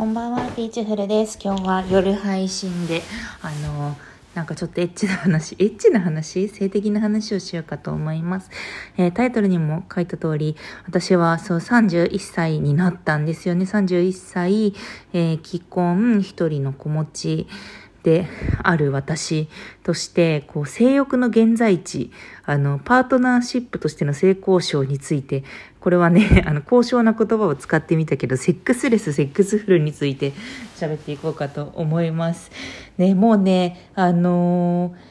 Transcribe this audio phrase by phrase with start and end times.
[0.00, 1.38] こんばんは、ピーチフルです。
[1.44, 3.02] 今日は夜配信で、
[3.42, 3.94] あの、
[4.34, 6.48] なんかちょっとエッチな話、エッチな話？
[6.48, 8.48] 性的な話をしようかと思います。
[8.96, 10.56] えータイトルにも書いた通り、
[10.86, 13.66] 私はそう31歳になったんですよね。
[13.66, 14.72] 31歳、
[15.12, 17.46] えー既婚、一人の子持ち、
[18.02, 18.26] で
[18.62, 19.48] ある私
[19.82, 22.10] として、こう、性欲の現在地、
[22.44, 25.44] あの、パートナーシップとしての性交渉について、
[25.80, 30.32] これはね、 あの、高尚な言葉を使ってみたけど、セックスレス、セックスフルについて
[30.76, 32.50] 喋っていこうかと思います。
[32.98, 35.10] ね、もうね、あのー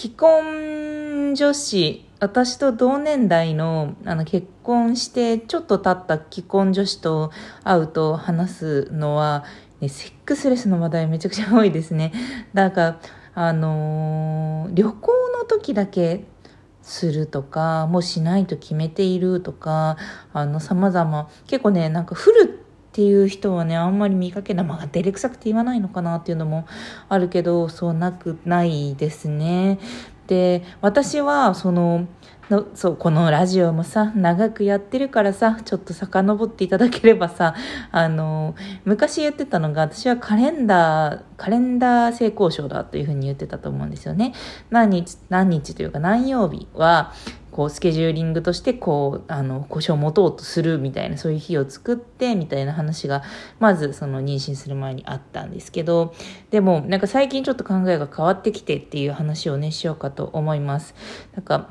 [0.00, 7.32] 既婚女子、私と同年代のあの結婚してちょっと経った既婚女子と
[7.64, 9.44] 会うと話すのは、
[9.80, 12.12] ね、セックスレスの話題めちゃくちゃ多いですね。
[12.52, 13.00] だから、
[13.34, 16.24] あのー旅行の時だけ
[16.82, 19.96] するとか、もうしないと決めているとか、
[20.32, 24.66] あの、様々、結構ね、なんかフルっていう人はね、あんまり見かけない。
[24.66, 26.66] まあ、照れくさくて言わないのかなっていうのも
[27.08, 29.78] あるけど、そうなくないですね。
[30.30, 32.06] で、私は、その、
[32.50, 37.56] のそう、このラジオもさ、長くやってるからさ、ちょっと遡っていただければさ、
[37.90, 44.32] あの、昔言ってたのが、私はカレンダー、カレンダー性交渉だというふうに言ってたと思うんですよね。
[44.70, 47.12] 何日、何日というか何曜日は、
[47.50, 53.22] こうスケジューリングとしてこうあの故障を持とうとするみたいなそういう日を作ってみたいな話が
[53.58, 56.14] まずその妊娠する前にあったんですけど
[56.50, 60.94] でもなんか最近ちょっと考えが変わってきてっていう話をねしようかと思います。
[61.34, 61.70] なんか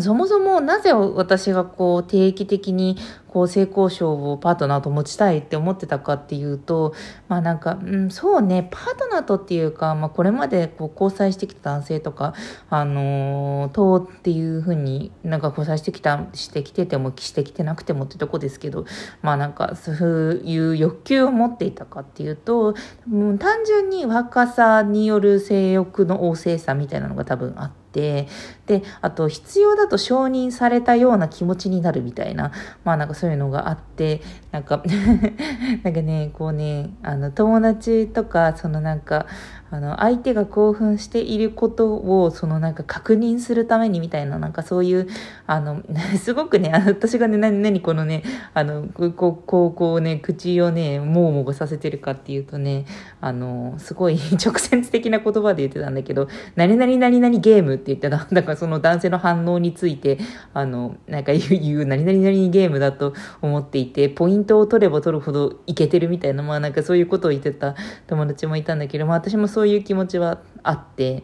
[0.00, 2.96] そもそもなぜ私がこう定期的に
[3.32, 6.92] こう性交渉をパートナーと持ちたいって思ってたかっていうと
[7.28, 12.34] まあなんか、うん、そうねパートナーとっていうか、まあ、これまでこう交際してきた男性とか
[12.68, 18.84] あのーとっていうふうになんか交際してきたしてきててもしてきてなくてもってとこですけど
[19.22, 22.74] まあなんかそういう欲求を持っていたかっていうと
[23.08, 27.82] もう単純に若さによる性欲の旺盛さみたいなのが多分あって。
[27.92, 32.52] であと必要だと承認されたような気持ちになるみたいな
[32.84, 34.82] まあなんかそういうのがあってなんか
[35.84, 39.26] なんかねこうねあの友達とかそのなんか
[39.70, 45.08] あの相手が興奮していることをそのなんか確認するためにみたいななんかそういう
[45.46, 45.82] あの
[46.20, 48.22] すごくね私がね何何このね
[48.52, 52.84] あのこうこうこうね口をねもうもごさせてるかっていうとね
[53.22, 60.18] あのすごい 直接的な言葉で言ってたんだけど何々何々ゲームって言ってただからその男性の反応について
[60.52, 67.74] あのなんか言う言う何々何々ゲームだと思っていてポイントを取れば取るほどいけてるみたいなまあなんかそういうことを言ってた
[68.06, 71.22] 友達もいたんだけど、まあ、私もそういう気持ちはあって。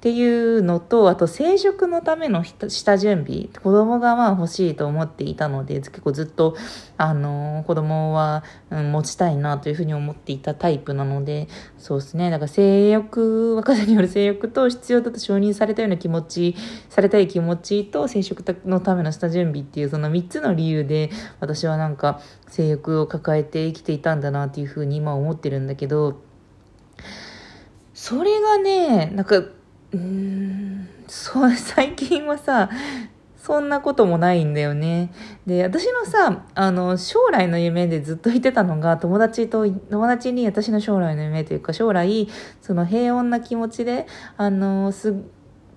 [0.00, 6.56] っていうのと、あと生殖のための下準備、子供がまあ欲しいと思っていたので、結構ずっと、
[6.96, 16.56] あの、子供は、うん、持ちたいなというふうに思っていたタイプなので、そうですね、だから性欲、若さによる性欲と必要だと承認されたような気持ち、
[16.88, 26.22] されたい気持ちと生殖のための下準備っていうその3つの理由で、私はなんか性欲を抱えて生きていたんだなっていうふうに今思ってるんだけど、
[27.92, 29.42] それがね、なんか、
[29.92, 32.70] うん、そう、最近はさ、
[33.36, 35.10] そんなこともないんだよね。
[35.46, 42.28] で、私のさ、あの、将来の夢でずっと言ってたのが、友達と、友達に私の将来の夢というか、将来、
[42.60, 44.06] その平穏な気持ちで、
[44.36, 45.14] あの、す、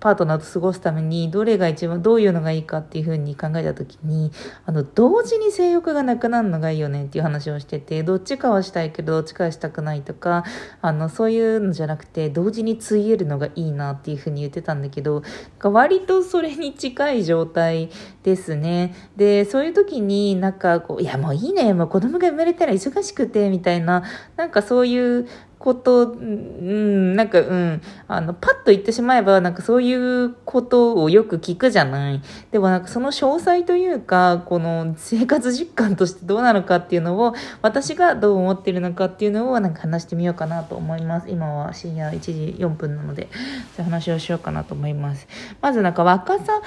[0.04, 4.32] パートナーと過ごすためにどれが一番どういうのがいいかっていうふうに考えた時に
[4.66, 10.44] あの同時に性欲がなくなるのがいいよねっていう話をしててどっちかはしたいけどどっちかはしたくないとか
[10.82, 15.22] あのそういうのじゃなくて同時についえるのがいいなっていうふうに言ってたんだけど
[15.62, 17.88] 割とそれに近い状態
[18.24, 18.94] ですね。
[19.16, 24.02] でそういう時になんかこういやもういいねもう子供が生まれたら忙しくてみたいな
[24.36, 25.26] なんかそういう
[25.64, 32.20] こと、うん、なんか、うん、あの、パッと言ってしまえば、なんかそういうことをよく聞くじゃない。
[32.50, 37.32] でもなんかその詳細というか、この生活実感としてどうなのかっていうのを、
[37.62, 41.30] 私がどう思ってるのかっていうのをなんか話してみようかなと思います。
[41.30, 43.30] 今は深夜1時4分なので、
[43.74, 45.26] そういう話をしようかなと思います。
[45.62, 46.60] まずなんか若さ、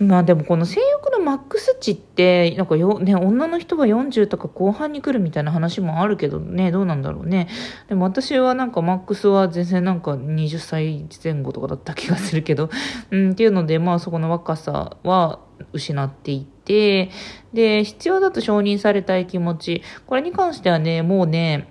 [0.00, 7.48] まあでもこの性欲のマックス値って、なんかよ、ね、女の人は40とか後半に来るみたいな話もあるけどね、どうなんだろうね。
[7.88, 12.70] でも私はなんかマックスは全然なんか20歳前後とかだった気がするけど、
[13.10, 15.40] うん、っていうのでまあそこの若さは
[15.72, 17.10] 失っていて、
[17.52, 21.68] で、必要だと承認されたい気持ち、これに関してはね、もうね、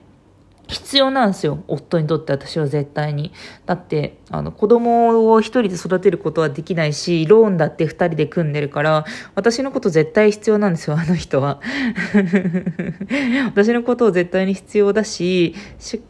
[0.70, 1.64] 必要なんですよ。
[1.68, 3.34] 夫にとって私は絶対に。
[3.66, 11.60] だって、あの、子供を一人で育てることはできないし、ローンだって二人で組んでるから、私のこと絶対必要なんですよ、あの人は。
[13.50, 16.02] 私のことを絶対に必要だし、し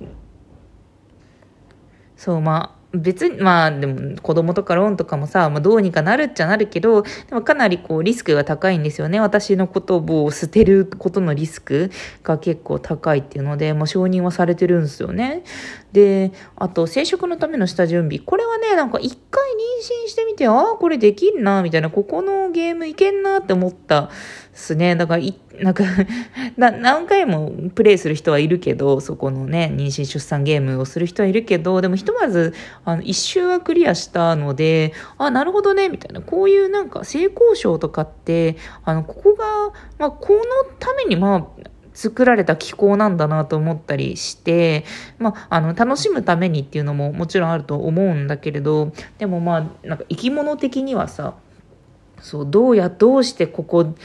[2.19, 9.21] そう、まあ、別に、まあでも子供とかローンとかもさ、まあ、どうにかなるっちゃなるけど、でもかなりこうリスクが高いんですよね。
[9.21, 11.91] 私のことを捨てることのリスク
[12.23, 15.43] が結構高いっていうので、もう承認はされてるんですよね。
[15.93, 18.19] で、あと生殖のための下準備。
[18.19, 24.09] これはね、なんか一回妊娠してみて、ああ、これできんな、みたいな、ここのゲームいけんなって思った
[24.59, 24.95] すね。
[24.95, 25.83] だから、い、なんか
[26.57, 32.53] 何回もプレイする人はいるけど、そこのね、妊娠出産ゲームをする人はいるけど、でもひとまず、
[32.85, 39.45] あの、一周はクリアしたので、あ、なるほどね、みたいな、こういうなんか性交渉とかって、あの、ここが、
[39.97, 40.41] まあ、この
[40.79, 44.85] ために、まあ、作られた気候なんだなと思ったりして、
[45.17, 51.35] まあ、あの、楽しむためにっていうのももちろんあると思うんだけれど、でもまあ、なんか生き物的にはさ、
[52.21, 53.95] そうどうやどうしてここ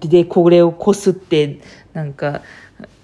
[0.00, 1.60] でこれをこすって
[1.92, 2.42] なんか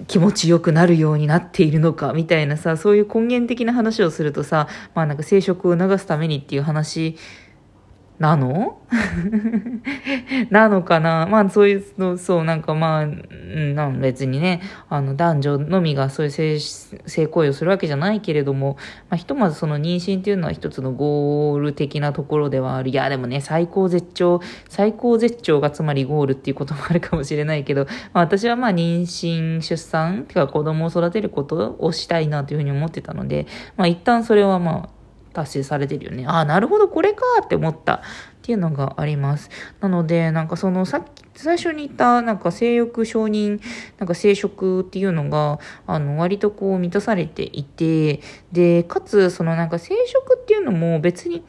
[0.06, 7.16] 気持ちよくなるようになっているのかみたいなさそういう根源的な話をするとさまあなんか生殖を促すためにっていう話
[8.20, 8.78] なの？
[10.50, 11.26] なのかな？
[11.26, 18.76] まあそういうの、そうなんかまあ、うん、別にね、あの男女のみがそういう性性行為をするわけじゃないけれども、
[19.08, 22.90] まあひとまずその妊娠っていうのは一つのゴール的なところではある。
[22.90, 33.46] いやでもね、最高絶頂、最高絶頂がつまりゴールっていうこともあるかもしれないけど、まあ私はまあ妊娠、出産、てか子供を育てることをしたいなというふうに思ってたので、
[33.78, 34.99] まあ一旦それはまあ
[35.32, 36.26] 達成されてるよね。
[36.26, 38.00] ああ、なるほど、これかって思ったっ
[38.42, 39.50] ていうのがあります。
[39.80, 43.60] なので、なんかそのさっき、最初に言ったなんか性欲承認、
[43.98, 48.20] なんか生殖っていうのが、あの、割とこう満たされていて、
[48.52, 51.44] で、かつ、そのなんか生殖っていうのも別に、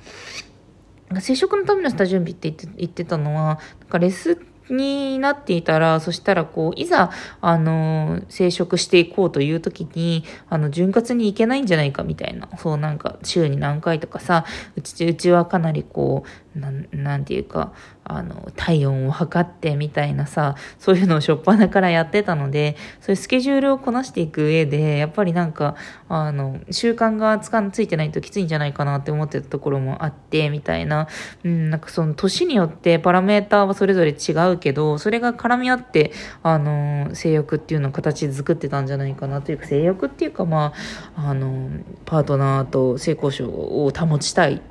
[1.20, 4.38] 生殖のための下準備って言って言ってたのは、なんかレス
[4.72, 14.46] になっていたら、そしたらこう、いざ、あの、生殖していこうという時に、あの、潤滑に行けないんじゃないかみたいな、そうなんか、週に何回とかさ、
[14.76, 16.24] うち、うちはかなりこ
[16.56, 17.74] う、なん、なんていうか、
[18.04, 25.76] あの、体温を測ってみたいなさ、そういうのを初っ端からやってたので、そういうスケジュールをこなしていく上で、やっぱりなんか、
[26.10, 31.08] あの、習慣がつかん、ついてないときついんじゃないかなって思ってたところもあって、みたいな、
[31.44, 36.12] うん、なんかその年によってパラメーターはそれぞれ違うけど、それが絡み合って、
[36.44, 40.74] あの、性欲っていうのを形作ってたんじゃないかなというか、性欲っていうか、ま
[41.16, 41.70] あ、あの、
[42.06, 44.62] パートナーと性交渉を保ちたい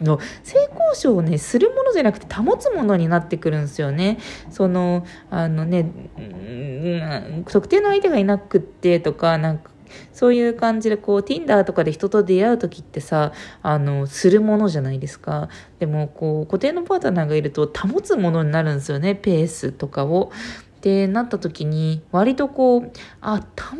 [0.00, 4.18] の性交渉をねするものじゃなくて保つものになってくるんですよね。
[4.50, 9.70] そのあのね、うん、特定の相手がいなくってとかなんか
[10.12, 13.32] そういう感じでこう Tinder とかで人と出会う時ってさ
[13.62, 15.48] あのするものじゃないですか
[15.78, 20.30] でもこう固定のパートナーがいると保つものになるんですよねペースとかを。
[20.78, 23.76] ってなった時に割とこうあ保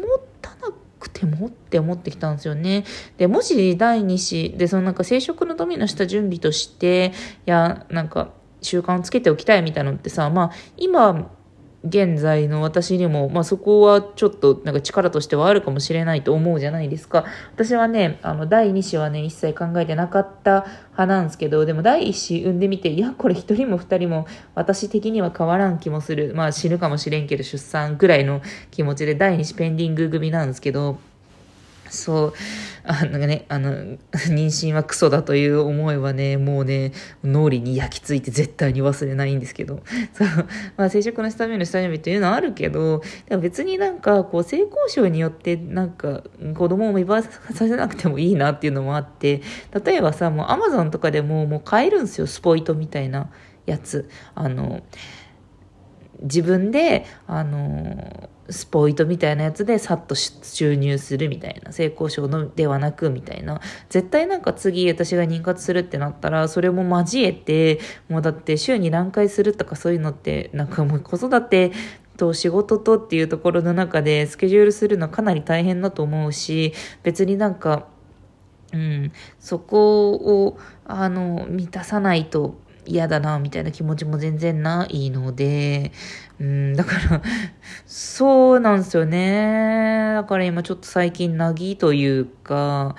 [0.99, 2.85] くてもって思ってきたんですよね。
[3.17, 7.13] で、もし第2子で、そのなんか生殖のための下準備として、
[7.47, 8.31] いや、なんか
[8.63, 11.31] 習慣をつけておきたいみたいなのってさ、まあ今、
[11.85, 17.25] 現在の私にも、まあ、そこはちょっとなんか力としてはあるかもしれないと思うじゃないですか。
[17.55, 24.27] 私はね、あの、第2子はね、一切考えてなかった派なんですけど、でも第1子産んでみて、いや、これ1人も2人も
[24.57, 26.33] 私的には変わらん気もする。
[26.35, 28.43] まあ死ぬかもしれんけど出産ぐらいの
[28.73, 30.99] 気持ちで第2子ペンディング組なんですけど、
[31.91, 32.33] そう、
[32.85, 33.99] あのね、あの、妊
[34.47, 36.93] 娠はクソだという思いはね、もうね、
[37.23, 40.29] 脳裏に焼き付いて絶対に忘れないんですけど、そう、
[40.77, 46.23] まあ、生殖のための下準備というのはあるけど、でも別になんか、こう、性交渉によって、なんか、
[46.55, 49.43] 子供を芽生させなくてもいいなっていうのもあって、
[49.85, 53.31] 例えばさ、もうアマゾンとかでももう買えるんですよ、スポイトみたいな
[53.67, 54.09] やつ。
[54.35, 54.83] あの、
[56.23, 63.61] 自分で、あの、スポイトみたいなやつでさっと注入するみたいな性交渉のではなくみたいな。
[63.89, 71.73] 絶対なんか次私が妊活するってなったらそれも交えてもうだって週に何回するとかそういうのってなんかもう子育て
[72.17, 77.87] と仕事とっていうところの中でスケジュールするのかなり大変だと思うし別になんか
[78.73, 82.57] うんそこをあの満たさないと
[82.89, 85.93] 嫌だな、みたいな気持ちも全然ないので、
[86.41, 87.23] うん、だから
[87.87, 90.13] そうなんですよね。
[90.15, 92.97] だから今ちょっと最近、なぎというか、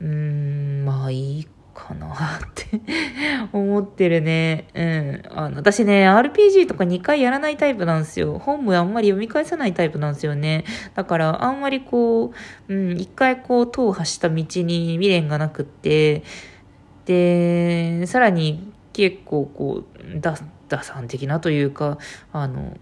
[0.00, 2.14] うん、まあいいかなっ
[2.54, 2.80] て
[3.52, 4.66] 思ってるね。
[4.74, 5.22] うん。
[5.30, 8.38] あの、私ね、RPG とか2回やらないタイプなんですよ。
[8.38, 10.64] 本もあんまり読み返さないタイプなんですよね。
[10.94, 12.32] だから、あんまりこ
[12.68, 16.24] う、うん、1回こう、踏破した道に未練がなくって、
[17.06, 20.36] で、さらに結構こう、打、
[20.68, 21.98] 打算的なというか、
[22.32, 22.76] あの、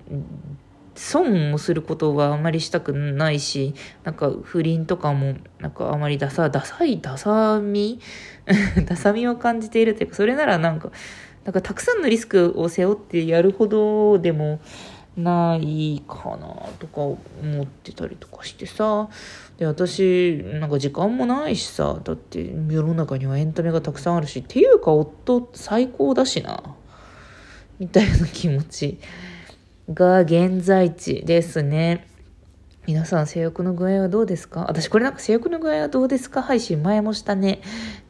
[0.95, 8.01] 損をすることはあまりしたくないし、なんか不倫とかも、なんかあまりダサ、ダサい、ダサみ
[8.87, 10.91] ダサみを感じているというか、それならなんか、
[11.45, 14.61] なんかたくさんのリスクを背負ってやるほどでも
[15.17, 17.19] ないかなとか思
[17.63, 19.09] ってたりとかしてさ。
[19.59, 26.63] で、私、なんか時間もないしさ、だって世の中にはエンタメがたくさんあるし、っていうか夫最高だしな。
[27.79, 28.99] みたいな気持ち。
[29.93, 32.09] が現在地ですね。
[32.87, 34.61] 皆さん性欲の具合はどうですか？
[34.61, 36.41] 私これなんか性欲の具合はどうですか？
[36.41, 37.61] 配信前もしたね。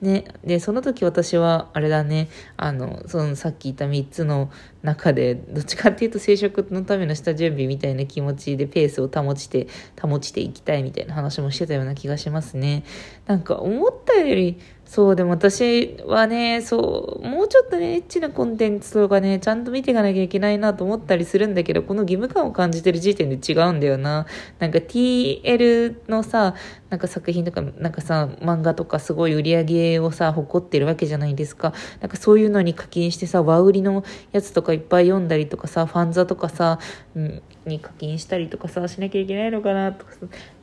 [0.03, 0.27] ね。
[0.45, 2.29] で、その時私はあれだね、
[2.59, 4.51] あの、そのさっき言った3つの
[4.83, 9.67] 中で、どっちかっていうと生殖のための下準備みたいな気持ちでペースを保ちて、
[9.99, 12.85] 保ちていきたいみたいな話もしてたような気がしますね。
[13.27, 24.27] なんか思ったより、そう、でも私はね、そう、もうちょっとね、エッチなコンテンツとかね、ちゃんと見ていかなきゃいけないなと思ったりするんだけど、この義務感を感じてる時点で違うんだよな。
[24.61, 26.55] なんか TL のさ、
[26.89, 31.75] なんか作品とか、なんかさ、漫画とかすごい売り上げをさ、誇ってるわけじゃないですか。
[32.01, 36.79] なんかそういうのに課金してさ、和売りのやつとかいっぱい読んだりとかさ、ファンザとかさ、
[37.17, 40.13] うん、に課金したりとかさ、しなきゃいけないのかなとか、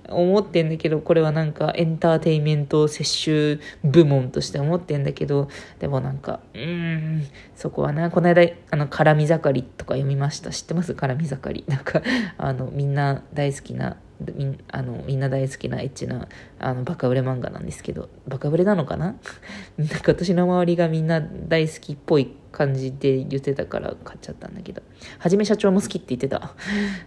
[0.09, 5.47] 思ってんだけど、これはなんかエンターテインメント摂取部門として思ってんだけど、
[5.79, 10.51] でもなんか、うーん、そこはな、この間、あの、絡み盛りとか読みました。
[10.51, 10.93] 知ってます？
[10.93, 11.65] 絡み盛り。
[11.67, 12.01] なんか、
[12.37, 13.97] あの、みんな大好きな、
[14.35, 19.15] みあのみんな大好きなエッチなあのバカ売れ漫画なんですけどバカ売れなのかな？
[19.77, 24.81] なんか私の周りがみんな大好きっぽい感じで言ってたから買っちゃったんだけど。
[25.17, 26.53] はじめ社長も好きって言ってた。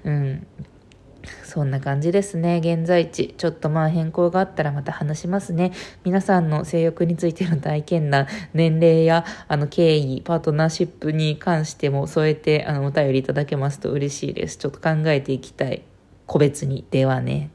[0.05, 0.47] うん。
[1.45, 2.61] そんな感じですね。
[2.63, 3.35] 現在地。
[3.37, 5.73] ちょっとまあ変更があったらまた話しますね。
[6.05, 14.59] 皆さんの性欲についての体験談、年齢やあの経緯、パートナーシップに関しても添えてあのお便りいただけますと嬉しいです。
[14.59, 15.83] ちょっと考えていきたい。
[16.27, 16.85] 個別に。
[16.91, 17.51] ではね。